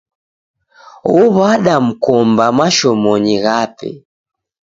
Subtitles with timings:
[1.19, 3.89] Ow'ada mkomba mashomonyi ghape.